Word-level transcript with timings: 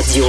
Radio. 0.00 0.24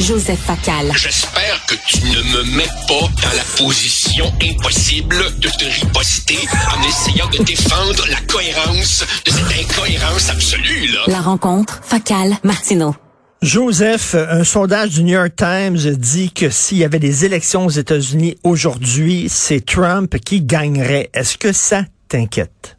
Joseph 0.00 0.38
Facal. 0.38 0.92
J'espère 0.94 1.64
que 1.66 1.74
tu 1.86 2.04
ne 2.04 2.22
me 2.36 2.56
mets 2.58 2.68
pas 2.86 3.08
dans 3.22 3.34
la 3.34 3.42
position 3.56 4.30
impossible 4.42 5.16
de 5.38 5.48
te 5.48 5.64
riposter 5.64 6.36
en 6.68 6.86
essayant 6.86 7.26
de 7.30 7.42
défendre 7.42 8.06
la 8.10 8.20
cohérence 8.28 9.06
de 9.24 9.30
cette 9.30 9.64
incohérence 9.64 10.28
absolue, 10.28 10.88
là. 10.88 11.00
La 11.06 11.22
rencontre, 11.22 11.80
Facal, 11.82 12.36
Martineau. 12.44 12.94
Joseph, 13.40 14.14
un 14.14 14.44
sondage 14.44 14.90
du 14.90 15.04
New 15.04 15.14
York 15.14 15.36
Times 15.36 15.96
dit 15.96 16.30
que 16.30 16.50
s'il 16.50 16.76
y 16.76 16.84
avait 16.84 16.98
des 16.98 17.24
élections 17.24 17.64
aux 17.64 17.70
États-Unis 17.70 18.36
aujourd'hui, 18.44 19.28
c'est 19.30 19.64
Trump 19.64 20.18
qui 20.18 20.42
gagnerait. 20.42 21.08
Est-ce 21.14 21.38
que 21.38 21.54
ça 21.54 21.84
t'inquiète? 22.08 22.76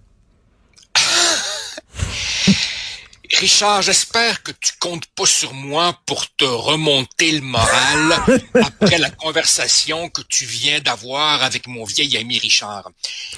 Richard, 3.39 3.81
j'espère 3.81 4.43
que 4.43 4.51
tu 4.51 4.73
comptes 4.79 5.05
pas 5.15 5.25
sur 5.25 5.53
moi 5.53 5.97
pour 6.05 6.27
te 6.35 6.45
remonter 6.45 7.31
le 7.31 7.41
moral 7.41 8.15
après 8.53 8.97
la 8.97 9.09
conversation 9.09 10.09
que 10.09 10.21
tu 10.27 10.45
viens 10.45 10.79
d'avoir 10.79 11.43
avec 11.43 11.67
mon 11.67 11.85
vieil 11.85 12.17
ami 12.17 12.37
Richard. 12.39 12.89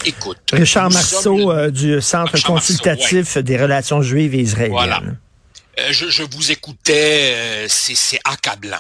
Écoute. 0.06 0.40
Richard 0.52 0.90
Marceau 0.90 1.52
euh, 1.52 1.70
du 1.70 2.02
Centre 2.02 2.34
Richard 2.34 2.54
consultatif 2.54 3.14
Marceau, 3.14 3.40
ouais. 3.40 3.44
des 3.44 3.58
relations 3.58 4.02
juives 4.02 4.34
et 4.36 4.40
israéliennes. 4.40 4.72
Voilà. 4.74 5.02
Euh, 5.80 5.92
je, 5.92 6.08
je, 6.10 6.24
vous 6.24 6.52
écoutais, 6.52 7.34
euh, 7.36 7.68
c'est 7.68 8.20
accablant. 8.26 8.80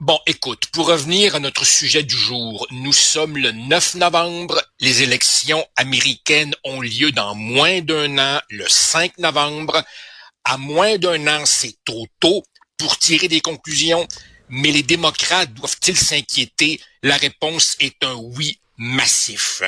Bon, 0.00 0.18
écoute, 0.26 0.66
pour 0.72 0.88
revenir 0.88 1.34
à 1.34 1.40
notre 1.40 1.64
sujet 1.64 2.02
du 2.02 2.16
jour, 2.16 2.66
nous 2.70 2.92
sommes 2.92 3.38
le 3.38 3.52
9 3.52 3.94
novembre, 3.94 4.60
les 4.80 5.02
élections 5.02 5.66
américaines 5.76 6.54
ont 6.64 6.80
lieu 6.80 7.12
dans 7.12 7.34
moins 7.34 7.80
d'un 7.80 8.18
an, 8.18 8.40
le 8.50 8.68
5 8.68 9.18
novembre. 9.18 9.82
À 10.44 10.56
moins 10.58 10.98
d'un 10.98 11.26
an, 11.26 11.46
c'est 11.46 11.76
trop 11.84 12.06
tôt 12.20 12.42
pour 12.76 12.98
tirer 12.98 13.28
des 13.28 13.40
conclusions, 13.40 14.06
mais 14.48 14.70
les 14.70 14.82
démocrates 14.82 15.54
doivent-ils 15.54 15.96
s'inquiéter? 15.96 16.80
La 17.02 17.16
réponse 17.16 17.76
est 17.80 18.02
un 18.04 18.14
oui 18.14 18.60
massif. 18.76 19.62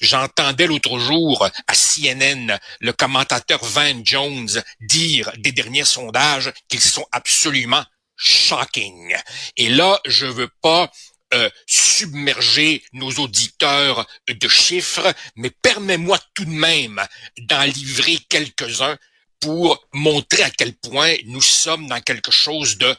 J'entendais 0.00 0.66
l'autre 0.66 0.98
jour 0.98 1.48
à 1.66 1.74
CNN 1.74 2.58
le 2.80 2.92
commentateur 2.92 3.62
Van 3.64 4.00
Jones 4.04 4.62
dire 4.80 5.32
des 5.38 5.52
derniers 5.52 5.84
sondages 5.84 6.52
qu'ils 6.68 6.80
sont 6.80 7.06
absolument 7.12 7.84
shocking. 8.16 9.14
Et 9.56 9.68
là, 9.68 10.00
je 10.06 10.26
veux 10.26 10.50
pas 10.62 10.90
euh, 11.34 11.50
submerger 11.66 12.84
nos 12.92 13.10
auditeurs 13.12 14.06
de 14.28 14.48
chiffres, 14.48 15.12
mais 15.36 15.50
permets-moi 15.50 16.18
tout 16.34 16.44
de 16.44 16.50
même 16.50 17.04
d'en 17.38 17.62
livrer 17.62 18.18
quelques-uns 18.28 18.96
pour 19.42 19.86
montrer 19.92 20.44
à 20.44 20.50
quel 20.50 20.74
point 20.74 21.14
nous 21.26 21.42
sommes 21.42 21.88
dans 21.88 22.00
quelque 22.00 22.30
chose 22.30 22.78
de 22.78 22.96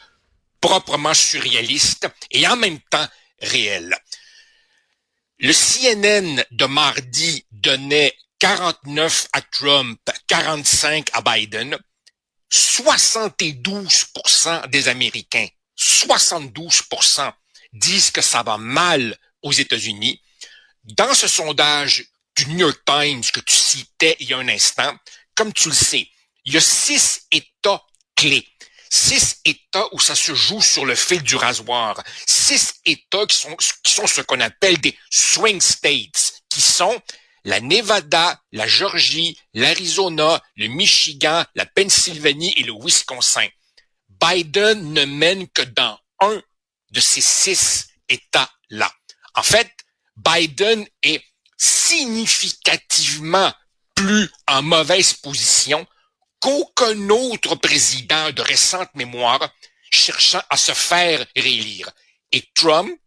proprement 0.62 1.14
surréaliste 1.14 2.08
et 2.32 2.48
en 2.48 2.58
même 2.58 2.80
temps 2.92 3.08
réel. 3.42 3.96
Le 5.40 5.52
CNN 5.52 6.46
de 6.52 6.66
mardi 6.66 7.46
donnait 7.52 8.16
49 8.40 9.28
à 9.34 9.42
Trump, 9.42 10.00
45 10.28 11.10
à 11.14 11.22
Biden. 11.22 11.78
72% 12.52 14.70
des 14.70 14.90
Américains, 14.90 15.48
72% 15.78 17.34
disent 17.74 18.12
que 18.12 18.22
ça 18.22 18.44
va 18.44 18.58
mal 18.58 19.18
aux 19.42 19.52
États-Unis. 19.52 20.22
Dans 20.84 21.14
ce 21.14 21.28
sondage 21.28 22.06
du 22.36 22.46
New 22.48 22.60
York 22.60 22.80
Times 22.86 23.24
que 23.34 23.40
tu 23.40 23.56
citais 23.56 24.16
il 24.20 24.30
y 24.30 24.34
a 24.34 24.38
un 24.38 24.50
instant, 24.50 24.96
comme 25.36 25.54
tu 25.54 25.70
le 25.70 25.76
sais, 25.76 26.08
il 26.46 26.54
y 26.54 26.58
a 26.58 26.62
six 26.62 27.22
États 27.32 27.84
clés. 28.16 28.48
Six 28.90 29.38
États 29.46 29.88
où 29.92 30.00
ça 30.00 30.14
se 30.14 30.36
joue 30.36 30.62
sur 30.62 30.86
le 30.86 30.94
fil 30.94 31.24
du 31.24 31.36
rasoir. 31.36 32.02
Six 32.28 32.76
États 32.86 33.26
qui 33.26 33.38
sont, 33.38 33.58
ce 34.08 34.22
qu'on 34.22 34.40
appelle 34.40 34.80
des 34.80 34.96
swing 35.10 35.60
states, 35.60 36.44
qui 36.50 36.62
sont 36.62 37.02
la 37.44 37.60
Nevada, 37.60 38.40
la 38.52 38.68
Georgie, 38.68 39.38
l'Arizona, 39.54 40.42
le 40.56 40.68
Michigan, 40.68 41.44
la 41.56 41.66
Pennsylvanie 41.66 42.54
et 42.58 42.64
le 42.64 42.74
Wisconsin. 42.74 43.48
Biden 44.10 44.94
ne 44.94 45.06
mène 45.06 45.48
que 45.50 45.64
dans 45.64 46.00
un 46.22 46.42
de 46.92 47.00
ces 47.00 47.22
six 47.22 47.88
États-là. 48.08 48.92
En 49.34 49.44
fait, 49.44 49.72
Biden 50.16 50.86
est 51.02 51.24
significativement 51.58 53.52
plus 53.96 54.30
en 54.48 54.62
mauvaise 54.62 55.14
position 55.14 55.86
qu'aucun 56.44 57.10
autre 57.10 57.56
président 57.56 58.30
de 58.32 58.42
récente 58.42 58.90
mémoire 58.96 59.50
cherchant 59.90 60.42
à 60.50 60.58
se 60.58 60.74
faire 60.74 61.26
réélire. 61.38 61.90
Et 62.34 62.44
Trump, 62.54 63.00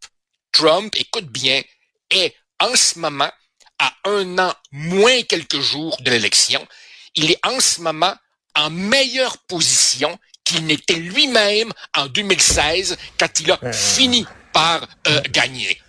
Trump, 0.51 0.95
écoute 0.97 1.27
bien, 1.27 1.61
est 2.09 2.35
en 2.59 2.75
ce 2.75 2.97
moment 2.97 3.31
à 3.77 3.93
un 4.05 4.39
an 4.39 4.51
moins 4.71 5.21
quelques 5.21 5.59
jours 5.59 5.95
de 6.01 6.09
l'élection. 6.09 6.67
Il 7.13 7.29
est 7.29 7.45
en 7.45 7.59
ce 7.59 7.79
moment 7.81 8.15
en 8.55 8.71
meilleure 8.71 9.37
position 9.39 10.17
qu'il 10.43 10.65
n'était 10.65 10.95
lui-même 10.95 11.71
en 11.95 12.07
2016 12.07 12.97
quand 13.19 13.39
il 13.39 13.51
a 13.51 13.71
fini 13.71 14.25
par 14.51 14.87
euh, 15.07 15.21
gagner. 15.29 15.79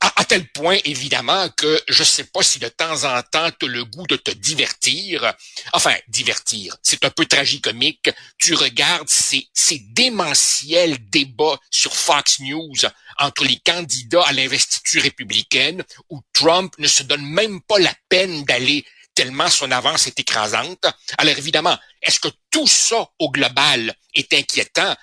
À, 0.00 0.24
tel 0.24 0.46
point, 0.48 0.78
évidemment, 0.84 1.48
que 1.56 1.80
je 1.88 2.04
sais 2.04 2.24
pas 2.24 2.42
si 2.42 2.58
de 2.58 2.68
temps 2.68 3.04
en 3.04 3.22
temps 3.22 3.50
tu 3.58 3.66
as 3.66 3.68
le 3.68 3.84
goût 3.84 4.06
de 4.06 4.16
te 4.16 4.30
divertir. 4.30 5.32
Enfin, 5.72 5.94
divertir, 6.06 6.76
c'est 6.82 7.04
un 7.04 7.10
peu 7.10 7.24
tragicomique. 7.26 8.10
Tu 8.36 8.54
regardes 8.54 9.08
ces, 9.08 9.48
ces 9.54 9.78
démentiels 9.78 10.98
débats 11.10 11.58
sur 11.70 11.96
Fox 11.96 12.40
News 12.40 12.76
entre 13.18 13.44
les 13.44 13.58
candidats 13.58 14.24
à 14.26 14.32
l'investiture 14.32 15.02
républicaine 15.02 15.82
où 16.10 16.20
Trump 16.32 16.74
ne 16.78 16.86
se 16.86 17.02
donne 17.02 17.24
même 17.24 17.60
pas 17.62 17.78
la 17.78 17.94
peine 18.08 18.44
d'aller 18.44 18.84
tellement 19.18 19.48
son 19.48 19.72
avance 19.72 20.06
est 20.06 20.20
écrasante. 20.20 20.86
Alors 21.16 21.36
évidemment, 21.36 21.76
est-ce 22.02 22.20
que 22.20 22.28
tout 22.52 22.68
ça 22.68 23.08
au 23.18 23.32
global 23.32 23.92
est 24.14 24.32
inquiétant? 24.32 24.94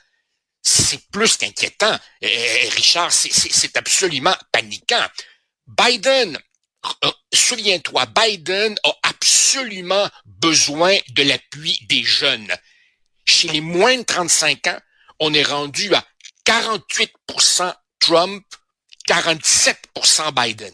C'est 0.66 1.08
plus 1.12 1.38
qu'inquiétant. 1.38 1.96
Euh, 2.24 2.70
Richard, 2.72 3.12
c'est 3.12 3.78
absolument 3.78 4.36
paniquant. 4.52 5.06
Biden, 5.68 6.38
euh, 7.04 7.12
souviens-toi, 7.32 8.08
Biden 8.08 8.76
a 8.84 8.94
absolument 9.04 10.10
besoin 10.26 10.98
de 11.10 11.24
l'appui 11.24 11.78
des 11.88 12.04
jeunes. 12.04 12.52
Chez 13.26 13.48
les 13.50 13.62
moins 13.62 13.98
de 13.98 14.04
35 14.04 14.68
ans, 14.68 14.80
on 15.20 15.34
est 15.34 15.44
rendu 15.44 15.94
à 15.94 16.04
48% 16.46 17.74
Trump, 18.00 18.44
47% 19.08 20.32
Biden. 20.34 20.74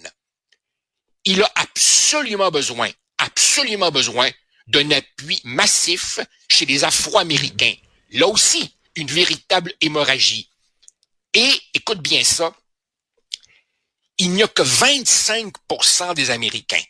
Il 1.25 1.43
a 1.43 1.51
absolument 1.55 2.49
besoin, 2.49 2.89
absolument 3.17 3.91
besoin 3.91 4.29
d'un 4.67 4.89
appui 4.91 5.41
massif 5.43 6.19
chez 6.49 6.65
les 6.65 6.85
Afro-Américains. 6.85 7.75
Là 8.11 8.27
aussi, 8.27 8.73
une 8.95 9.07
véritable 9.07 9.73
hémorragie. 9.81 10.49
Et, 11.33 11.61
écoute 11.73 12.01
bien 12.01 12.23
ça, 12.23 12.53
il 14.17 14.31
n'y 14.31 14.43
a 14.43 14.47
que 14.47 14.61
25% 14.61 16.13
des 16.13 16.29
Américains, 16.29 16.83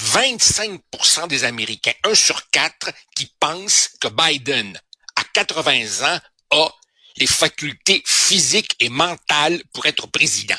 25% 0.00 1.28
des 1.28 1.44
Américains, 1.44 1.92
un 2.04 2.14
sur 2.14 2.48
quatre, 2.50 2.92
qui 3.14 3.26
pensent 3.38 3.90
que 4.00 4.08
Biden, 4.08 4.78
à 5.16 5.24
80 5.24 6.14
ans, 6.14 6.20
a 6.50 6.70
les 7.16 7.26
facultés 7.26 8.02
physiques 8.06 8.76
et 8.80 8.88
mentales 8.88 9.62
pour 9.72 9.86
être 9.86 10.06
président, 10.06 10.58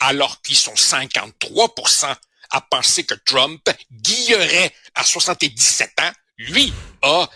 alors 0.00 0.42
qu'ils 0.42 0.56
sont 0.56 0.74
53% 0.74 2.14
à 2.50 2.60
penser 2.60 3.04
que 3.04 3.14
Trump 3.14 3.68
guillerait 3.90 4.74
à 4.94 5.04
77 5.04 6.00
ans 6.00 6.12
lui 6.38 6.72
a 7.02 7.28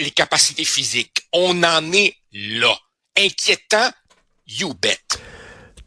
les 0.00 0.10
capacités 0.10 0.64
physiques. 0.64 1.22
On 1.32 1.62
en 1.62 1.92
est 1.92 2.14
là. 2.32 2.76
Inquiétant, 3.16 3.90
you 4.46 4.74
bet. 4.80 4.98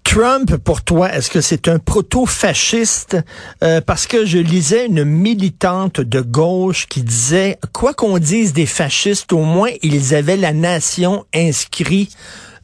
Trump, 0.03 0.55
pour 0.57 0.83
toi, 0.83 1.13
est-ce 1.13 1.29
que 1.29 1.41
c'est 1.41 1.67
un 1.67 1.79
proto-fasciste? 1.79 3.17
Euh, 3.61 3.81
parce 3.81 4.07
que 4.07 4.25
je 4.25 4.37
lisais 4.37 4.85
une 4.85 5.03
militante 5.03 5.99
de 5.99 6.21
gauche 6.21 6.87
qui 6.87 7.03
disait, 7.03 7.59
quoi 7.73 7.93
qu'on 7.93 8.17
dise 8.17 8.53
des 8.53 8.65
fascistes, 8.65 9.33
au 9.33 9.43
moins 9.43 9.71
ils 9.83 10.15
avaient 10.15 10.37
la 10.37 10.53
nation 10.53 11.25
inscrit 11.35 12.09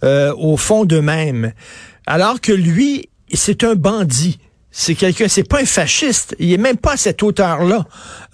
euh, 0.04 0.34
au 0.38 0.56
fond 0.56 0.86
d'eux-mêmes. 0.86 1.54
Alors 2.08 2.40
que 2.40 2.54
lui, 2.54 3.10
c'est 3.34 3.66
un 3.66 3.76
bandit. 3.76 4.40
C'est 4.76 4.96
quelqu'un, 4.96 5.28
c'est 5.28 5.48
pas 5.48 5.62
un 5.62 5.66
fasciste. 5.66 6.36
Il 6.40 6.52
est 6.52 6.58
même 6.58 6.78
pas 6.78 6.94
à 6.94 6.98
cette 6.98 7.22
hauteur-là. 7.22 7.86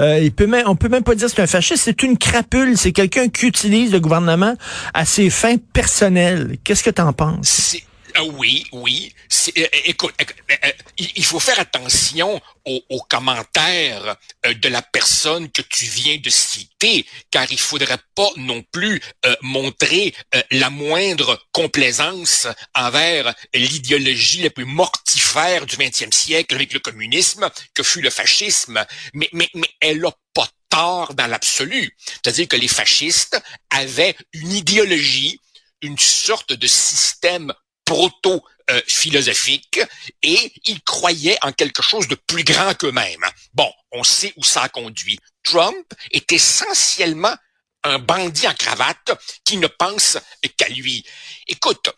Euh, 0.02 0.30
peut 0.32 0.48
même, 0.48 0.64
on 0.68 0.76
peut 0.78 0.88
même 0.88 1.04
pas 1.04 1.14
dire 1.14 1.28
que 1.28 1.34
c'est 1.36 1.42
un 1.42 1.48
fasciste. 1.48 1.84
C'est 1.84 2.02
une 2.02 2.18
crapule. 2.18 2.78
C'est 2.78 2.94
quelqu'un 2.94 3.28
qui 3.28 3.46
utilise 3.46 3.92
le 3.92 4.00
gouvernement 4.00 4.56
à 4.94 5.04
ses 5.04 5.30
fins 5.30 5.58
personnelles. 5.74 6.58
Qu'est-ce 6.64 6.82
que 6.82 6.92
t'en 6.92 7.12
penses? 7.12 7.76
Euh, 8.18 8.22
oui, 8.38 8.66
oui. 8.72 9.14
Euh, 9.58 9.68
écoute, 9.86 10.14
euh, 10.52 10.72
il 10.98 11.26
faut 11.26 11.40
faire 11.40 11.60
attention 11.60 12.42
aux, 12.66 13.02
commentaires 13.10 14.16
de 14.46 14.70
la 14.70 14.84
personne 14.84 15.50
que 15.50 15.64
tu 15.64 15.86
viens 15.86 16.18
de 16.18 16.30
citer, 16.30 17.06
car 17.32 17.52
il 17.52 17.60
faudrait 17.60 17.98
pas 18.14 18.30
non 18.36 18.62
plus 18.72 19.02
montrer 19.42 20.14
la 20.52 20.70
moindre 20.70 21.44
complaisance 21.52 22.48
envers 22.76 23.34
l'idéologie 23.56 24.44
la 24.44 24.52
plus 24.52 24.66
mortifère 24.66 25.66
du 25.66 25.78
XXe 25.78 26.16
siècle 26.16 26.54
avec 26.54 26.74
le 26.74 26.80
communisme, 26.80 27.50
que 27.74 27.82
fut 27.82 28.02
le 28.02 28.12
fascisme. 28.12 28.86
Mais, 29.14 29.30
mais, 29.34 29.50
mais 29.56 29.70
elle 29.80 30.06
a 30.06 30.12
pas 30.36 30.48
tort 30.70 31.16
dans 31.16 31.28
l'absolu. 31.28 31.96
C'est-à-dire 32.06 32.48
que 32.48 32.56
les 32.56 32.68
fascistes 32.68 33.42
avaient 33.72 34.16
une 34.34 34.52
idéologie 34.52 35.40
une 35.82 35.98
sorte 35.98 36.54
de 36.54 36.68
système 36.68 37.54
proto-philosophique 37.90 39.80
et 40.22 40.54
ils 40.66 40.82
croyaient 40.84 41.40
en 41.42 41.52
quelque 41.52 41.82
chose 41.82 42.08
de 42.08 42.14
plus 42.14 42.44
grand 42.44 42.76
qu'eux-mêmes. 42.76 43.26
Bon, 43.54 43.74
on 43.92 44.04
sait 44.04 44.32
où 44.38 44.44
ça 44.44 44.62
a 44.62 44.70
conduit. 44.70 45.20
Trump 45.44 45.92
est 46.12 46.32
essentiellement 46.32 47.36
un 47.84 47.98
bandit 47.98 48.48
en 48.48 48.54
cravate 48.54 49.12
qui 49.44 49.58
ne 49.58 49.66
pense 49.66 50.20
qu'à 50.56 50.70
lui. 50.70 51.04
Écoute, 51.48 51.90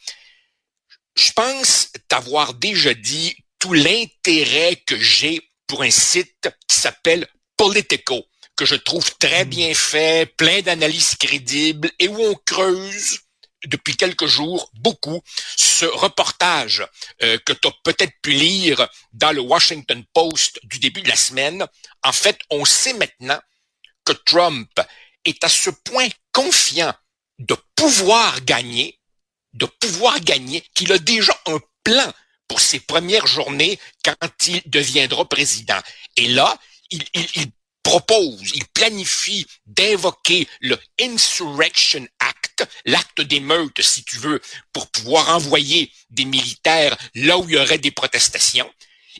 je 1.17 1.33
pense 1.33 1.89
t'avoir 2.07 2.53
déjà 2.53 2.93
dit 2.93 3.35
tout 3.59 3.73
l'intérêt 3.73 4.77
que 4.77 4.97
j'ai 4.97 5.41
pour 5.67 5.83
un 5.83 5.91
site 5.91 6.49
qui 6.69 6.77
s'appelle 6.77 7.27
Politico, 7.57 8.25
que 8.55 8.63
je 8.65 8.75
trouve 8.75 9.13
très 9.17 9.43
hmm. 9.43 9.49
bien 9.49 9.73
fait, 9.73 10.25
plein 10.37 10.61
d'analyses 10.61 11.15
crédibles 11.15 11.91
et 11.99 12.07
où 12.07 12.17
on 12.17 12.35
creuse 12.45 13.19
depuis 13.65 13.95
quelques 13.95 14.25
jours 14.25 14.71
beaucoup 14.73 15.21
ce 15.55 15.85
reportage 15.85 16.85
euh, 17.23 17.37
que 17.45 17.53
tu 17.53 17.67
as 17.67 17.73
peut-être 17.83 18.13
pu 18.21 18.31
lire 18.31 18.87
dans 19.13 19.31
le 19.31 19.41
Washington 19.41 20.03
Post 20.13 20.59
du 20.63 20.79
début 20.79 21.01
de 21.01 21.09
la 21.09 21.15
semaine. 21.15 21.65
En 22.03 22.11
fait, 22.11 22.39
on 22.49 22.65
sait 22.65 22.93
maintenant 22.93 23.39
que 24.05 24.13
Trump 24.13 24.69
est 25.25 25.43
à 25.43 25.49
ce 25.49 25.69
point 25.69 26.07
confiant 26.31 26.93
de 27.39 27.55
pouvoir 27.75 28.41
gagner, 28.41 28.99
de 29.53 29.65
pouvoir 29.65 30.19
gagner, 30.19 30.63
qu'il 30.73 30.91
a 30.91 30.97
déjà 30.97 31.37
un 31.47 31.59
plan 31.83 32.13
pour 32.47 32.59
ses 32.59 32.79
premières 32.79 33.27
journées 33.27 33.79
quand 34.03 34.47
il 34.47 34.61
deviendra 34.65 35.27
président. 35.27 35.79
Et 36.17 36.27
là, 36.27 36.57
il, 36.89 37.03
il, 37.13 37.27
il 37.35 37.51
propose, 37.83 38.51
il 38.53 38.65
planifie 38.67 39.47
d'invoquer 39.65 40.47
le 40.59 40.77
Insurrection 40.99 42.05
Act, 42.61 42.69
l'acte 42.85 43.21
d'émeute, 43.21 43.81
si 43.81 44.03
tu 44.03 44.17
veux, 44.17 44.41
pour 44.73 44.87
pouvoir 44.87 45.29
envoyer 45.29 45.91
des 46.09 46.25
militaires 46.25 46.95
là 47.15 47.37
où 47.37 47.47
il 47.49 47.55
y 47.55 47.57
aurait 47.57 47.77
des 47.77 47.91
protestations. 47.91 48.71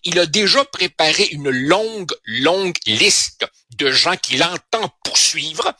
Il 0.03 0.17
a 0.19 0.25
déjà 0.25 0.63
préparé 0.65 1.25
une 1.31 1.49
longue, 1.49 2.13
longue 2.25 2.77
liste 2.85 3.45
de 3.77 3.91
gens 3.91 4.17
qu'il 4.17 4.43
entend 4.43 4.89
poursuivre. 5.03 5.73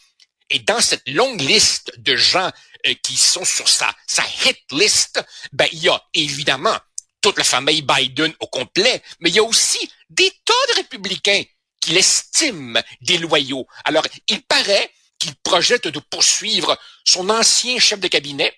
Et 0.50 0.60
dans 0.60 0.82
cette 0.82 1.08
longue 1.08 1.42
liste 1.42 1.92
de 1.98 2.16
gens 2.16 2.52
euh, 2.88 2.94
qui 3.04 3.16
sont 3.16 3.46
sur 3.46 3.68
sa, 3.70 3.94
sa 4.06 4.24
hit 4.44 4.60
list, 4.72 5.24
ben, 5.54 5.68
il 5.72 5.84
y 5.84 5.90
a 5.90 6.02
évidemment 6.14 6.78
toute 7.22 7.38
la 7.38 7.44
famille 7.44 7.84
Biden 7.84 8.34
au 8.40 8.48
complet, 8.48 9.02
mais 9.20 9.30
il 9.30 9.36
y 9.36 9.40
a 9.40 9.44
aussi 9.44 9.90
des 10.10 10.30
tas 10.44 10.54
de 10.70 10.76
républicains 10.78 11.44
qu'il 11.80 11.98
estime 11.98 12.82
déloyaux. 13.02 13.66
Alors, 13.86 14.06
il 14.28 14.42
paraît 14.44 14.92
qu'il 15.22 15.36
projette 15.36 15.88
de 15.88 16.00
poursuivre 16.00 16.78
son 17.06 17.30
ancien 17.30 17.78
chef 17.78 18.00
de 18.00 18.08
cabinet, 18.08 18.52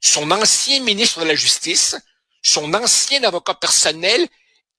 son 0.00 0.28
ancien 0.32 0.80
ministre 0.80 1.20
de 1.20 1.26
la 1.26 1.36
Justice, 1.36 1.94
son 2.42 2.74
ancien 2.74 3.22
avocat 3.22 3.54
personnel 3.54 4.26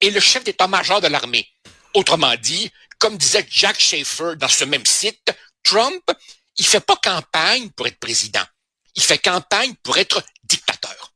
et 0.01 0.12
le 0.12 0.19
chef 0.19 0.44
d'état-major 0.44 1.00
de 1.00 1.07
l'armée. 1.07 1.47
Autrement 1.94 2.35
dit, 2.35 2.69
comme 3.00 3.18
disait 3.18 3.47
Jack 3.50 3.80
Schaefer 3.80 4.35
dans 4.35 4.50
ce 4.50 4.65
même 4.65 4.85
site, 4.85 5.31
Trump, 5.63 6.03
il 6.57 6.65
fait 6.65 6.81
pas 6.81 6.97
campagne 6.97 7.69
pour 7.69 7.88
être 7.88 8.00
président. 8.00 8.44
Il 8.95 9.03
fait 9.03 9.19
campagne 9.19 9.74
pour 9.83 9.97
être 9.97 10.21
dictateur. 10.44 11.13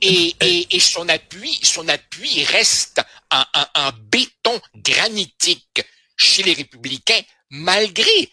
Et, 0.00 0.36
et, 0.40 0.76
et, 0.76 0.80
son 0.80 1.08
appui, 1.08 1.58
son 1.62 1.88
appui 1.88 2.44
reste 2.44 3.00
en, 3.30 3.42
en, 3.74 3.90
béton 4.12 4.60
granitique 4.76 5.82
chez 6.16 6.42
les 6.42 6.52
républicains, 6.52 7.22
malgré, 7.54 8.30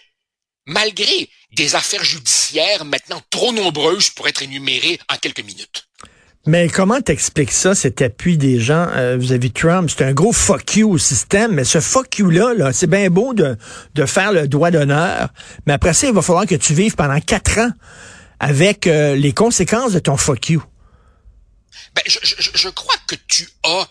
malgré 0.66 1.30
des 1.56 1.76
affaires 1.76 2.04
judiciaires 2.04 2.86
maintenant 2.86 3.22
trop 3.30 3.52
nombreuses 3.52 4.10
pour 4.10 4.28
être 4.28 4.42
énumérées 4.42 5.00
en 5.10 5.18
quelques 5.18 5.44
minutes. 5.44 5.88
Mais 6.48 6.70
comment 6.70 7.00
t'expliques 7.02 7.52
ça, 7.52 7.76
cet 7.76 8.02
appui 8.02 8.36
des 8.36 8.60
gens 8.60 8.88
euh, 8.96 9.16
vis-à-vis 9.16 9.50
de 9.50 9.60
Trump? 9.60 9.92
C'est 9.92 10.04
un 10.04 10.14
gros 10.14 10.34
fuck 10.34 10.76
you 10.76 10.90
au 10.90 10.98
système, 10.98 11.52
mais 11.52 11.64
ce 11.64 11.80
fuck 11.80 12.18
you-là, 12.18 12.56
-là, 12.56 12.74
c'est 12.74 12.88
bien 12.88 13.12
beau 13.12 13.36
de, 13.36 13.58
de 13.94 14.06
faire 14.08 14.32
le 14.32 14.48
droit 14.48 14.72
d'honneur, 14.72 15.30
mais 15.68 15.74
après 15.74 15.94
ça, 15.94 16.08
il 16.08 16.14
va 16.14 16.24
falloir 16.24 16.48
que 16.48 16.56
tu 16.56 16.74
vives 16.74 16.96
pendant 16.96 17.20
quatre 17.20 17.60
ans 17.60 17.72
avec 18.40 18.88
euh, 18.88 19.16
les 19.16 19.34
conséquences 19.34 19.94
de 19.94 20.00
ton 20.00 20.18
fuck 20.18 20.50
you. 20.50 20.64
Ben, 21.94 22.02
je, 22.08 22.18
je, 22.24 22.50
je, 22.56 22.70
crois 22.70 22.96
que 23.08 23.16
tu 23.28 23.48
as 23.64 23.88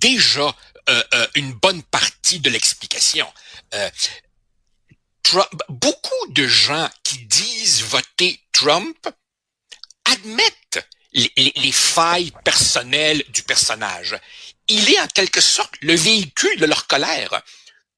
déjà 0.00 0.54
euh, 0.88 1.02
euh, 1.14 1.26
une 1.34 1.52
bonne 1.52 1.82
partie 1.82 2.38
de 2.38 2.48
l'explication. 2.48 3.26
Euh, 3.74 3.90
beaucoup 5.68 6.26
de 6.30 6.46
gens 6.46 6.88
qui 7.02 7.18
disent 7.18 7.82
voter 7.82 8.40
Trump 8.52 9.08
admettent 10.04 10.86
les, 11.12 11.32
les, 11.36 11.52
les, 11.56 11.72
failles 11.72 12.32
personnelles 12.44 13.22
du 13.28 13.42
personnage. 13.42 14.16
Il 14.68 14.90
est 14.90 15.00
en 15.00 15.06
quelque 15.08 15.40
sorte 15.40 15.74
le 15.80 15.94
véhicule 15.94 16.58
de 16.58 16.66
leur 16.66 16.86
colère. 16.86 17.42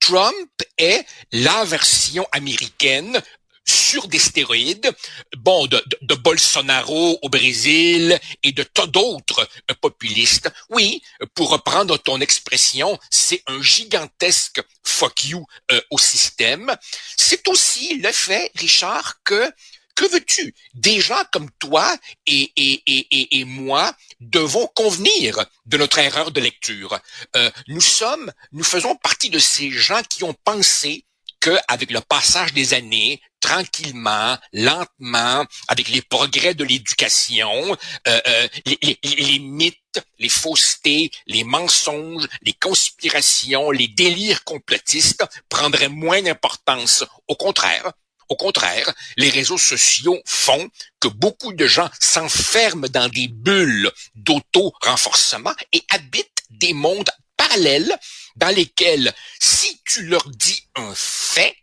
Trump 0.01 0.51
est 0.79 1.05
la 1.33 1.65
version 1.65 2.27
américaine 2.33 3.21
sur 3.69 4.09
des 4.09 4.19
stéroïdes, 4.19 4.91
bon, 5.37 5.67
de, 5.67 5.83
de, 6.03 6.15
Bolsonaro 6.15 7.19
au 7.23 7.29
Brésil 7.29 8.19
et 8.43 8.53
de 8.53 8.63
tas 8.63 8.87
d'autres 8.87 9.49
euh, 9.71 9.75
populistes. 9.81 10.51
Oui, 10.71 11.03
pour 11.35 11.51
reprendre 11.51 11.99
ton 11.99 12.21
expression, 12.21 12.99
c'est 13.11 13.43
un 13.47 13.63
gigantesque 13.63 14.63
fuck 14.85 15.25
you 15.25 15.45
euh, 15.71 15.81
au 15.91 15.99
système. 15.99 16.75
C'est 17.17 17.47
aussi 17.49 17.99
le 17.99 18.13
fait, 18.13 18.51
Richard, 18.57 19.23
que 19.25 19.51
que 19.99 20.09
veux-tu? 20.13 20.55
Des 20.75 21.01
gens 21.01 21.25
comme 21.33 21.51
toi 21.59 21.97
et, 22.25 22.53
et, 22.57 22.83
et, 22.87 23.41
et, 23.41 23.45
moi 23.45 23.93
devons 24.21 24.69
convenir 24.69 25.45
de 25.67 25.77
notre 25.77 25.99
erreur 25.99 26.31
de 26.31 26.41
lecture. 26.41 27.01
Euh, 27.35 27.51
nous 27.67 27.81
sommes, 27.81 28.33
nous 28.53 28.63
faisons 28.63 28.95
partie 28.95 29.29
de 29.29 29.41
ces 29.41 29.73
gens 29.73 30.03
qui 30.09 30.23
ont 30.23 30.37
pensé 30.45 31.05
qu'avec 31.41 31.91
le 31.91 32.01
passage 32.01 32.53
des 32.53 32.75
années, 32.75 33.21
tranquillement, 33.41 34.37
lentement, 34.53 35.45
avec 35.69 35.89
les 35.89 36.03
progrès 36.03 36.55
de 36.55 36.65
l'éducation, 36.65 37.77
euh, 38.09 38.21
euh, 38.27 38.49
les, 38.67 38.99
les, 39.03 39.39
mythes, 39.39 40.05
les 40.19 40.29
faussetés, 40.29 41.11
les 41.27 41.45
mensonges, 41.45 42.27
les 42.43 42.55
conspirations, 42.55 43.71
les 43.71 43.89
délires 43.89 44.45
complotistes 44.45 45.25
prendraient 45.49 45.89
moins 45.89 46.23
d'importance. 46.23 47.05
Au 47.29 47.37
contraire, 47.37 47.93
au 48.29 48.37
contraire, 48.37 48.93
les 49.17 49.31
réseaux 49.31 49.59
sociaux 49.59 50.21
font 50.27 50.69
que 51.01 51.09
beaucoup 51.09 51.53
de 51.55 51.67
gens 51.67 51.89
s'enferment 51.99 52.89
dans 52.89 53.09
des 53.09 53.29
bulles 53.29 53.91
d'auto-renforcement 54.17 55.55
et 55.73 55.83
habitent 55.91 56.43
des 56.51 56.75
mondes 56.75 57.11
parallèles 57.37 57.97
dans 58.39 58.55
lesquels, 58.55 59.13
si 59.41 59.81
tu 59.85 60.05
leur 60.05 60.29
dis 60.31 60.63
un 60.77 60.93
fait, 60.95 61.57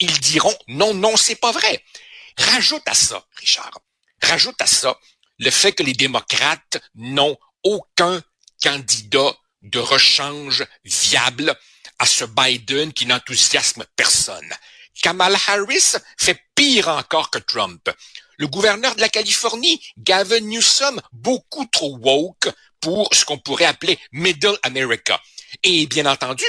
ils 0.00 0.20
diront 0.20 0.56
non, 0.66 0.94
non, 0.94 1.16
c'est 1.16 1.36
pas 1.36 1.52
vrai. 1.52 1.82
Rajoute 2.36 2.86
à 2.86 2.94
ça, 2.94 3.24
Richard, 3.36 3.80
rajoute 4.22 4.60
à 4.60 4.66
ça 4.66 4.98
le 5.38 5.50
fait 5.50 5.72
que 5.72 5.82
les 5.82 5.92
démocrates 5.92 6.78
n'ont 6.94 7.36
aucun 7.62 8.22
candidat 8.62 9.36
de 9.62 9.78
rechange 9.78 10.64
viable 10.84 11.56
à 11.98 12.06
ce 12.06 12.24
Biden 12.24 12.92
qui 12.92 13.06
n'enthousiasme 13.06 13.84
personne. 13.96 14.52
Kamala 15.02 15.38
Harris 15.46 15.96
fait 16.16 16.40
pire 16.54 16.88
encore 16.88 17.30
que 17.30 17.38
Trump. 17.38 17.88
Le 18.36 18.48
gouverneur 18.48 18.94
de 18.96 19.00
la 19.00 19.08
Californie, 19.08 19.80
Gavin 19.98 20.40
Newsom, 20.40 21.00
beaucoup 21.12 21.66
trop 21.66 21.96
woke 21.98 22.48
pour 22.80 23.08
ce 23.12 23.24
qu'on 23.24 23.38
pourrait 23.38 23.64
appeler 23.64 23.98
Middle 24.12 24.58
America. 24.62 25.20
Et 25.62 25.86
bien 25.86 26.06
entendu, 26.06 26.44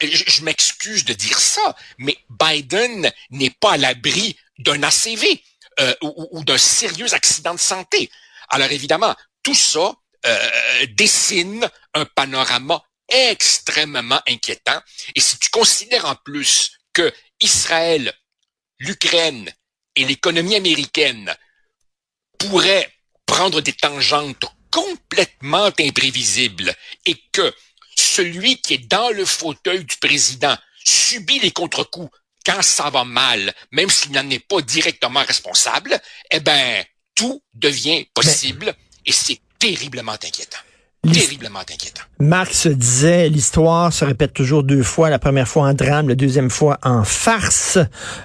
je, 0.00 0.42
m'excuse 0.42 1.04
de 1.04 1.12
dire 1.12 1.38
ça, 1.38 1.76
mais 1.98 2.16
Biden 2.28 3.10
n'est 3.30 3.50
pas 3.50 3.72
à 3.72 3.76
l'abri 3.76 4.36
d'un 4.58 4.82
ACV 4.82 5.42
euh, 5.80 5.94
ou, 6.02 6.44
d'un 6.44 6.58
sérieux 6.58 7.12
accident 7.14 7.54
de 7.54 7.60
santé. 7.60 8.10
Alors 8.48 8.70
évidemment, 8.70 9.14
tout 9.42 9.54
ça 9.54 9.94
euh, 10.26 10.86
dessine 10.90 11.68
un 11.94 12.04
panorama 12.04 12.82
extrêmement 13.08 14.20
inquiétant. 14.28 14.80
Et 15.14 15.20
si 15.20 15.38
tu 15.38 15.50
considères 15.50 16.06
en 16.06 16.14
plus 16.16 16.72
que 16.92 17.12
Israël, 17.40 18.12
l'Ukraine 18.78 19.52
et 19.96 20.04
l'économie 20.04 20.56
américaine 20.56 21.34
pourraient 22.38 22.90
prendre 23.26 23.60
des 23.60 23.72
tangentes 23.72 24.44
complètement 24.70 25.70
imprévisibles 25.78 26.74
et 27.06 27.16
que 27.32 27.52
celui 28.00 28.60
qui 28.60 28.74
est 28.74 28.90
dans 28.90 29.10
le 29.10 29.24
fauteuil 29.24 29.84
du 29.84 29.96
président 29.96 30.56
subit 30.84 31.38
les 31.40 31.50
contre-coups 31.50 32.10
quand 32.44 32.62
ça 32.62 32.90
va 32.90 33.04
mal, 33.04 33.54
même 33.70 33.90
s'il 33.90 34.12
n'en 34.12 34.28
est 34.30 34.46
pas 34.46 34.62
directement 34.62 35.22
responsable, 35.22 36.00
eh 36.30 36.40
ben, 36.40 36.84
tout 37.14 37.42
devient 37.54 38.06
possible 38.14 38.74
et 39.04 39.12
c'est 39.12 39.40
terriblement 39.58 40.12
inquiétant. 40.12 40.58
Terriblement 41.02 41.60
inquiétant. 41.60 42.02
Marx 42.18 42.66
disait 42.66 43.30
l'histoire 43.30 43.90
se 43.90 44.04
répète 44.04 44.34
toujours 44.34 44.62
deux 44.62 44.82
fois, 44.82 45.08
la 45.08 45.18
première 45.18 45.48
fois 45.48 45.62
en 45.66 45.72
drame, 45.72 46.10
la 46.10 46.14
deuxième 46.14 46.50
fois 46.50 46.76
en 46.82 47.04
farce. 47.04 47.78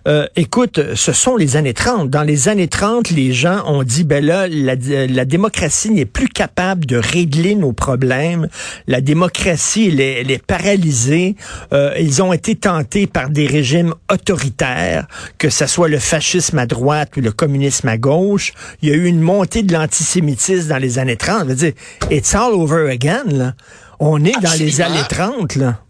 Euh, 0.10 0.28
écoute, 0.36 0.82
ce 0.96 1.14
sont 1.14 1.38
les 1.38 1.56
années 1.56 1.74
30. 1.74 2.10
Dans 2.10 2.24
les 2.24 2.50
années 2.50 2.68
30, 2.68 3.12
les 3.12 3.32
gens 3.32 3.64
ont 3.66 3.84
dit 3.84 4.04
ben 4.04 4.24
là, 4.24 4.50
la, 4.50 4.76
la 4.76 5.24
démocratie 5.24 5.92
n'est 5.92 6.06
plus 6.06 6.28
capable 6.28 6.86
de 6.86 6.98
régler 6.98 7.56
nos 7.56 7.72
problèmes. 7.72 8.50
La 8.88 9.00
démocratie, 9.00 9.88
elle 9.88 10.02
est, 10.02 10.22
elle 10.22 10.32
est 10.32 10.46
paralysée. 10.46 11.38
Euh, 11.72 11.94
ils 11.98 12.22
ont 12.22 12.34
été 12.34 12.58
tentés 12.58 13.08
par 13.08 13.30
des 13.30 13.48
régimes 13.48 13.94
autoritaires, 14.12 15.08
que 15.38 15.50
ce 15.50 15.66
soit 15.66 15.88
le 15.88 16.00
fascisme 16.00 16.60
à 16.60 16.66
droite 16.66 17.16
ou 17.16 17.22
le 17.22 17.32
communisme 17.32 17.88
à 17.88 17.98
gauche. 17.98 18.52
Il 18.82 18.90
y 18.90 18.92
a 18.92 18.96
eu 18.96 19.06
une 19.06 19.22
montée 19.22 19.64
de 19.64 19.72
l'antisémitisme 19.72 20.68
dans 20.68 20.78
les 20.80 21.00
années 21.00 21.16
30. 21.16 21.44
Je 21.44 21.48
veux 21.48 21.56
dire, 21.56 21.74
it's 22.12 22.36
all 22.36 22.65
over 22.66 22.90
again. 22.90 23.26
Là. 23.26 23.54
On 24.00 24.24
est 24.26 24.40
dans 24.42 24.58
les 24.58 24.82
années 24.82 25.08
30, 25.08 25.56
là. 25.56 25.82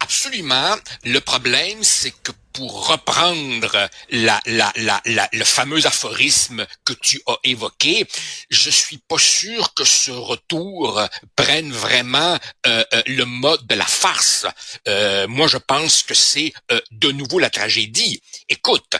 Absolument. 0.00 0.74
Le 1.04 1.20
problème, 1.20 1.82
c'est 1.82 2.10
que 2.10 2.32
pour 2.52 2.88
reprendre 2.88 3.88
la, 4.10 4.40
la, 4.46 4.72
la, 4.76 5.00
la, 5.06 5.28
le 5.32 5.44
fameux 5.44 5.86
aphorisme 5.86 6.66
que 6.84 6.92
tu 6.92 7.20
as 7.26 7.36
évoqué, 7.44 8.06
je 8.50 8.70
suis 8.70 8.98
pas 8.98 9.18
sûr 9.18 9.72
que 9.74 9.84
ce 9.84 10.10
retour 10.10 11.02
prenne 11.36 11.72
vraiment 11.72 12.38
euh, 12.66 12.84
euh, 12.92 13.02
le 13.06 13.24
mode 13.24 13.66
de 13.66 13.74
la 13.74 13.86
farce. 13.86 14.46
Euh, 14.86 15.26
moi, 15.26 15.48
je 15.48 15.58
pense 15.58 16.02
que 16.02 16.14
c'est 16.14 16.52
euh, 16.70 16.80
de 16.90 17.10
nouveau 17.10 17.38
la 17.38 17.50
tragédie. 17.50 18.20
Écoute, 18.48 18.96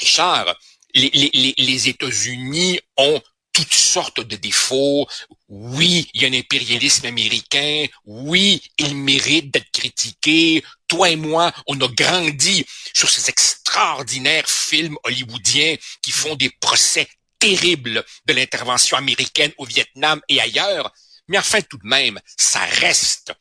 Richard, 0.00 0.54
les, 0.94 1.10
les, 1.12 1.54
les 1.58 1.88
États-Unis 1.88 2.80
ont 2.96 3.20
toutes 3.64 3.74
sortes 3.74 4.20
de 4.20 4.36
défauts. 4.36 5.06
Oui, 5.48 6.08
il 6.14 6.22
y 6.22 6.24
a 6.24 6.28
un 6.28 6.38
impérialisme 6.38 7.06
américain. 7.06 7.86
Oui, 8.04 8.62
il 8.78 8.96
mérite 8.96 9.52
d'être 9.52 9.70
critiqué. 9.70 10.62
Toi 10.88 11.10
et 11.10 11.16
moi, 11.16 11.52
on 11.66 11.80
a 11.80 11.88
grandi 11.88 12.64
sur 12.94 13.08
ces 13.10 13.28
extraordinaires 13.28 14.48
films 14.48 14.96
hollywoodiens 15.04 15.76
qui 16.02 16.12
font 16.12 16.34
des 16.34 16.50
procès 16.60 17.08
terribles 17.38 18.04
de 18.26 18.32
l'intervention 18.32 18.96
américaine 18.96 19.52
au 19.58 19.64
Vietnam 19.64 20.20
et 20.28 20.40
ailleurs. 20.40 20.92
Mais 21.28 21.38
enfin, 21.38 21.60
tout 21.62 21.78
de 21.78 21.86
même, 21.86 22.18
ça 22.36 22.60
reste 22.80 23.32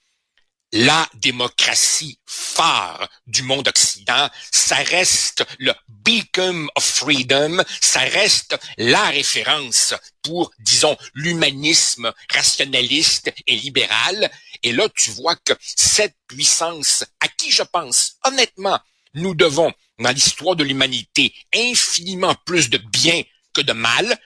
la 0.73 1.07
démocratie 1.15 2.19
phare 2.25 3.07
du 3.25 3.41
monde 3.43 3.67
occident, 3.67 4.29
ça 4.51 4.75
reste 4.75 5.45
le 5.59 5.73
beacon 5.87 6.67
of 6.75 6.83
freedom, 6.83 7.63
ça 7.81 8.01
reste 8.01 8.57
la 8.77 9.05
référence 9.05 9.93
pour, 10.21 10.51
disons, 10.59 10.97
l'humanisme 11.13 12.11
rationaliste 12.31 13.33
et 13.45 13.55
libéral. 13.55 14.29
Et 14.63 14.73
là, 14.73 14.89
tu 14.89 15.11
vois 15.11 15.35
que 15.35 15.53
cette 15.61 16.15
puissance, 16.27 17.05
à 17.21 17.27
qui 17.27 17.51
je 17.51 17.63
pense, 17.63 18.17
honnêtement, 18.25 18.79
nous 19.13 19.35
devons, 19.35 19.71
dans 19.99 20.11
l'histoire 20.11 20.55
de 20.55 20.63
l'humanité, 20.63 21.33
infiniment 21.55 22.35
plus 22.45 22.69
de 22.69 22.77
bien 22.77 23.23
que 23.53 23.61
de 23.61 23.73
mal, 23.73 24.17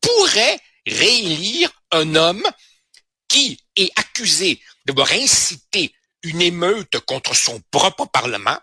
pourrait 0.00 0.60
réélire 0.86 1.70
un 1.92 2.14
homme 2.14 2.44
qui 3.28 3.58
est 3.76 3.90
accusé 3.96 4.60
d'avoir 4.84 5.12
incité 5.12 5.94
une 6.22 6.40
émeute 6.40 6.98
contre 7.00 7.34
son 7.34 7.60
propre 7.70 8.06
Parlement, 8.06 8.58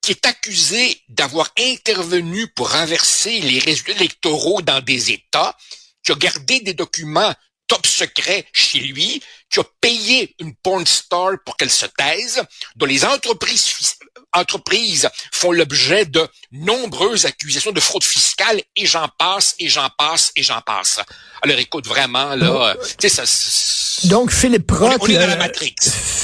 qui 0.00 0.12
est 0.12 0.26
accusé 0.26 1.02
d'avoir 1.08 1.52
intervenu 1.58 2.46
pour 2.48 2.72
renverser 2.72 3.40
les 3.40 3.58
résultats 3.58 3.92
électoraux 3.92 4.62
dans 4.62 4.80
des 4.80 5.12
États, 5.12 5.56
qui 6.02 6.12
a 6.12 6.14
gardé 6.14 6.60
des 6.60 6.74
documents 6.74 7.34
top 7.66 7.86
secrets 7.86 8.46
chez 8.52 8.80
lui, 8.80 9.22
qui 9.50 9.60
a 9.60 9.64
payé 9.80 10.34
une 10.40 10.54
porn 10.56 10.86
star 10.86 11.32
pour 11.44 11.56
qu'elle 11.56 11.70
se 11.70 11.86
taise, 11.86 12.42
dont 12.76 12.86
les 12.86 13.04
entreprises, 13.04 13.97
entreprises 14.32 15.08
font 15.32 15.52
l'objet 15.52 16.04
de 16.04 16.26
nombreuses 16.52 17.26
accusations 17.26 17.72
de 17.72 17.80
fraude 17.80 18.04
fiscale, 18.04 18.60
et 18.76 18.86
j'en 18.86 19.08
passe, 19.18 19.54
et 19.58 19.68
j'en 19.68 19.88
passe, 19.96 20.32
et 20.36 20.42
j'en 20.42 20.60
passe. 20.60 21.00
Alors 21.42 21.58
écoute, 21.58 21.86
vraiment, 21.86 22.34
là, 22.34 22.76
tu 22.98 23.08
sais, 23.08 23.24
ça... 23.24 24.08
Donc, 24.08 24.30
Philippe 24.30 24.70
Roth... 24.70 24.98
On 25.00 25.06
est, 25.06 25.14
dans 25.14 25.26
la 25.26 25.36
Matrix. 25.36 25.74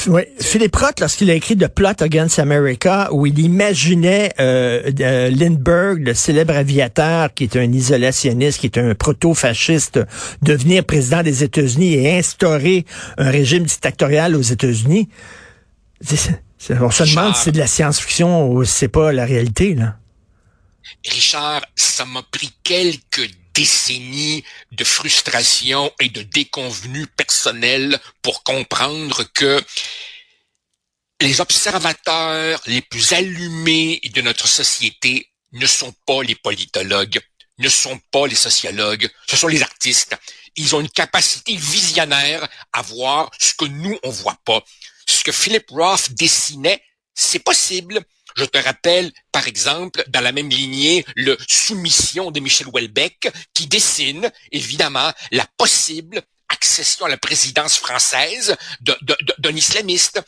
Oui, 0.06 0.22
Philippe 0.40 0.76
Roth, 0.76 1.00
lorsqu'il 1.00 1.30
a 1.30 1.34
écrit 1.34 1.56
The 1.56 1.68
Plot 1.68 2.00
Against 2.00 2.38
America, 2.38 3.08
où 3.10 3.26
il 3.26 3.38
imaginait 3.38 4.32
euh, 4.38 4.92
euh, 5.00 5.30
Lindbergh, 5.30 5.98
le 6.06 6.14
célèbre 6.14 6.54
aviateur, 6.54 7.32
qui 7.34 7.44
est 7.44 7.56
un 7.56 7.72
isolationniste, 7.72 8.60
qui 8.60 8.66
est 8.66 8.78
un 8.78 8.94
proto-fasciste, 8.94 10.00
devenir 10.42 10.84
président 10.84 11.22
des 11.22 11.42
États-Unis 11.42 11.94
et 11.94 12.18
instaurer 12.18 12.84
un 13.18 13.30
régime 13.30 13.64
dictatorial 13.64 14.36
aux 14.36 14.42
États-Unis. 14.42 15.08
On 16.70 16.90
se 16.90 17.04
demande 17.04 17.36
si 17.36 17.44
c'est 17.44 17.52
de 17.52 17.58
la 17.58 17.66
science-fiction 17.66 18.48
ou 18.48 18.64
si 18.64 18.72
c'est 18.72 18.88
pas 18.88 19.12
la 19.12 19.24
réalité, 19.24 19.74
là. 19.74 19.98
Richard, 21.06 21.64
ça 21.76 22.04
m'a 22.04 22.22
pris 22.22 22.52
quelques 22.62 23.30
décennies 23.54 24.44
de 24.72 24.84
frustration 24.84 25.90
et 26.00 26.08
de 26.08 26.22
déconvenus 26.22 27.06
personnels 27.16 27.98
pour 28.22 28.42
comprendre 28.42 29.24
que 29.32 29.62
les 31.20 31.40
observateurs 31.40 32.60
les 32.66 32.82
plus 32.82 33.12
allumés 33.12 34.00
de 34.12 34.20
notre 34.20 34.48
société 34.48 35.30
ne 35.52 35.66
sont 35.66 35.94
pas 36.06 36.22
les 36.22 36.34
politologues, 36.34 37.20
ne 37.58 37.68
sont 37.68 38.00
pas 38.10 38.26
les 38.26 38.34
sociologues, 38.34 39.08
ce 39.28 39.36
sont 39.36 39.48
les 39.48 39.62
artistes. 39.62 40.16
Ils 40.56 40.74
ont 40.74 40.80
une 40.80 40.90
capacité 40.90 41.56
visionnaire 41.56 42.46
à 42.72 42.82
voir 42.82 43.30
ce 43.38 43.54
que 43.54 43.64
nous, 43.64 43.96
on 44.02 44.10
voit 44.10 44.38
pas. 44.44 44.62
Ce 45.06 45.24
que 45.24 45.32
Philip 45.32 45.68
Roth 45.70 46.12
dessinait, 46.12 46.82
c'est 47.14 47.38
possible, 47.38 48.04
je 48.36 48.44
te 48.44 48.58
rappelle, 48.58 49.12
par 49.30 49.46
exemple, 49.46 50.04
dans 50.08 50.20
la 50.20 50.32
même 50.32 50.50
lignée, 50.50 51.04
le 51.14 51.36
Soumission 51.48 52.30
de 52.30 52.40
Michel 52.40 52.66
Houellebecq, 52.68 53.30
qui 53.54 53.66
dessine, 53.66 54.30
évidemment, 54.50 55.12
la 55.30 55.46
possible 55.56 56.22
accession 56.48 57.06
à 57.06 57.08
la 57.08 57.16
présidence 57.16 57.76
française 57.76 58.56
d'un 58.80 59.56
islamiste. 59.56 60.20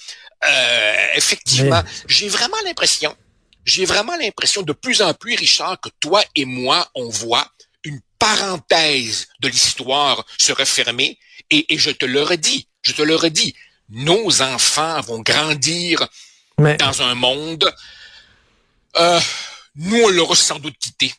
Euh, 0.45 1.07
effectivement, 1.15 1.83
j'ai 2.09 2.29
vraiment 2.29 2.57
l'impression, 2.65 3.17
j'ai 3.65 3.85
vraiment 3.85 4.17
l'impression 4.17 4.63
de 4.63 4.73
plus 4.73 5.03
en 5.03 5.15
plus, 5.15 5.35
Richard, 5.35 5.81
que 5.81 5.89
toi 6.01 6.23
et 6.35 6.45
moi, 6.45 6.89
on 6.95 7.09
voit 7.09 7.51
une 7.83 8.01
parenthèse 8.19 9.29
de 9.41 9.49
l'histoire 9.49 10.25
se 10.39 10.53
refermer. 10.53 11.19
Et, 11.51 11.75
et 11.75 11.79
je 11.79 11.91
te 11.91 12.07
le 12.07 12.23
redis, 12.23 12.69
je 12.83 12.93
te 12.93 13.03
le 13.03 13.15
redis, 13.15 13.55
nos 13.91 14.43
enfants 14.43 15.01
vont 15.03 15.21
grandir 15.21 16.07
dans 16.59 17.03
un 17.03 17.15
monde 17.15 17.73
euh, 18.99 19.21
nous, 19.77 19.97
on 20.05 20.09
l'aura 20.09 20.35
sans 20.35 20.59
doute 20.59 20.77
quitté. 20.79 21.13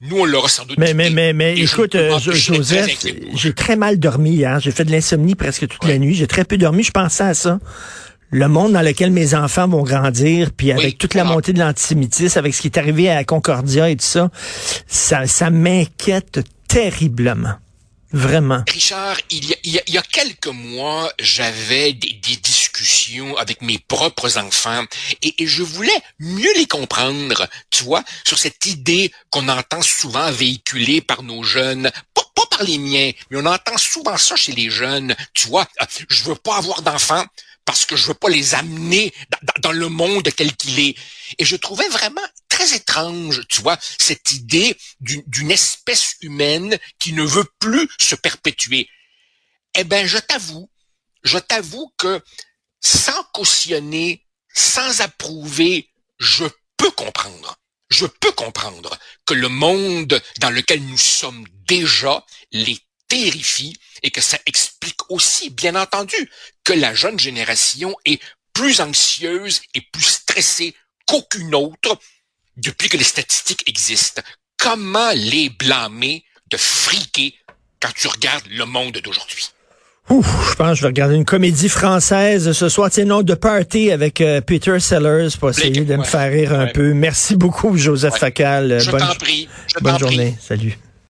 Nous, 0.00 0.16
on 0.16 0.24
l'aura 0.24 0.48
sans 0.48 0.64
doute 0.64 0.78
mais, 0.78 0.86
quitté. 0.86 0.96
Mais, 0.96 1.10
mais, 1.10 1.32
mais, 1.32 1.58
écoute, 1.58 1.94
euh, 1.94 2.18
Joseph, 2.18 3.04
j'ai 3.34 3.52
très 3.52 3.76
mal 3.76 3.98
dormi 3.98 4.30
hier. 4.30 4.60
J'ai 4.60 4.70
fait 4.70 4.84
de 4.84 4.92
l'insomnie 4.92 5.34
presque 5.34 5.66
toute 5.66 5.84
la 5.84 5.98
nuit. 5.98 6.14
J'ai 6.14 6.28
très 6.28 6.44
peu 6.44 6.56
dormi. 6.56 6.82
Je 6.82 6.92
pensais 6.92 7.24
à 7.24 7.34
ça. 7.34 7.58
Le 8.30 8.46
monde 8.46 8.72
dans 8.72 8.82
lequel 8.82 9.10
mes 9.10 9.34
enfants 9.34 9.66
vont 9.66 9.82
grandir, 9.82 10.50
puis 10.54 10.70
avec 10.70 10.98
toute 10.98 11.14
la 11.14 11.24
montée 11.24 11.54
de 11.54 11.60
l'antisémitisme, 11.60 12.38
avec 12.38 12.54
ce 12.54 12.60
qui 12.60 12.66
est 12.66 12.76
arrivé 12.76 13.08
à 13.08 13.24
Concordia 13.24 13.88
et 13.88 13.96
tout 13.96 14.04
ça, 14.04 14.30
ça, 14.86 15.26
ça 15.26 15.48
m'inquiète 15.48 16.40
terriblement. 16.68 17.54
Vraiment. 18.12 18.62
Richard, 18.66 19.18
il 19.30 19.54
y 19.64 19.98
a, 19.98 20.02
quelques 20.02 20.46
mois, 20.46 21.12
j'avais 21.18 21.92
des, 21.92 22.18
discussions 22.42 23.36
avec 23.36 23.60
mes 23.60 23.78
propres 23.78 24.38
enfants 24.38 24.84
et, 25.20 25.34
je 25.46 25.62
voulais 25.62 26.00
mieux 26.18 26.52
les 26.54 26.66
comprendre, 26.66 27.46
tu 27.70 27.84
vois, 27.84 28.02
sur 28.26 28.38
cette 28.38 28.64
idée 28.66 29.12
qu'on 29.30 29.48
entend 29.48 29.82
souvent 29.82 30.30
véhiculée 30.30 31.00
par 31.00 31.22
nos 31.22 31.42
jeunes, 31.42 31.90
pas, 32.14 32.22
par 32.50 32.62
les 32.62 32.78
miens, 32.78 33.10
mais 33.30 33.38
on 33.38 33.46
entend 33.46 33.76
souvent 33.76 34.16
ça 34.16 34.36
chez 34.36 34.52
les 34.52 34.70
jeunes, 34.70 35.14
tu 35.34 35.48
vois, 35.48 35.66
je 36.08 36.24
veux 36.24 36.34
pas 36.34 36.56
avoir 36.56 36.82
d'enfants 36.82 37.24
parce 37.64 37.84
que 37.84 37.96
je 37.96 38.06
veux 38.06 38.14
pas 38.14 38.30
les 38.30 38.54
amener 38.54 39.12
dans, 39.30 39.68
dans 39.68 39.72
le 39.72 39.88
monde 39.88 40.26
tel 40.34 40.56
qu'il 40.56 40.80
est. 40.80 40.96
Et 41.36 41.44
je 41.44 41.56
trouvais 41.56 41.88
vraiment 41.88 42.22
très 42.58 42.74
étrange, 42.74 43.42
tu 43.48 43.60
vois, 43.60 43.78
cette 43.98 44.32
idée 44.32 44.76
d'une 45.00 45.50
espèce 45.52 46.16
humaine 46.22 46.76
qui 46.98 47.12
ne 47.12 47.22
veut 47.22 47.46
plus 47.60 47.88
se 48.00 48.16
perpétuer. 48.16 48.88
Eh 49.76 49.84
ben, 49.84 50.06
je 50.06 50.18
t'avoue, 50.18 50.68
je 51.22 51.38
t'avoue 51.38 51.92
que 51.96 52.20
sans 52.80 53.22
cautionner, 53.32 54.26
sans 54.52 55.02
approuver, 55.02 55.88
je 56.18 56.46
peux 56.76 56.90
comprendre. 56.90 57.56
je 57.90 58.04
peux 58.06 58.32
comprendre 58.32 58.98
que 59.24 59.32
le 59.32 59.48
monde 59.48 60.20
dans 60.40 60.50
lequel 60.50 60.84
nous 60.84 60.98
sommes 60.98 61.46
déjà 61.66 62.22
les 62.52 62.78
terrifie 63.06 63.74
et 64.02 64.10
que 64.10 64.20
ça 64.20 64.38
explique 64.44 65.10
aussi, 65.10 65.48
bien 65.48 65.74
entendu, 65.74 66.30
que 66.64 66.74
la 66.74 66.92
jeune 66.92 67.18
génération 67.18 67.96
est 68.04 68.20
plus 68.52 68.82
anxieuse 68.82 69.62
et 69.74 69.80
plus 69.80 70.02
stressée 70.02 70.74
qu'aucune 71.06 71.54
autre 71.54 71.98
depuis 72.58 72.88
que 72.88 72.96
les 72.96 73.04
statistiques 73.04 73.64
existent. 73.66 74.22
Comment 74.58 75.10
les 75.14 75.50
blâmer 75.50 76.24
de 76.50 76.56
friquer 76.56 77.34
quand 77.80 77.92
tu 77.94 78.08
regardes 78.08 78.46
le 78.50 78.64
monde 78.64 78.98
d'aujourd'hui? 79.02 79.50
Ouf, 80.10 80.50
je 80.50 80.54
pense 80.54 80.70
que 80.70 80.74
je 80.76 80.82
vais 80.82 80.88
regarder 80.88 81.16
une 81.16 81.26
comédie 81.26 81.68
française 81.68 82.52
ce 82.52 82.68
soir. 82.70 82.90
Tiens, 82.90 83.04
nom 83.04 83.22
de 83.22 83.34
Party 83.34 83.90
avec 83.90 84.22
euh, 84.22 84.40
Peter 84.40 84.80
Sellers 84.80 85.28
pour 85.38 85.50
essayer 85.50 85.84
de 85.84 85.96
me 85.96 86.04
faire 86.04 86.32
rire 86.32 86.54
un 86.54 86.66
peu. 86.66 86.94
Merci 86.94 87.36
beaucoup, 87.36 87.76
Joseph 87.76 88.16
Facal. 88.16 88.80
Je 88.80 88.90
bonne, 88.90 89.00
t'en 89.00 89.14
prie. 89.14 89.48
bonne 89.82 89.98
journée. 89.98 90.34
Salut. 90.40 90.78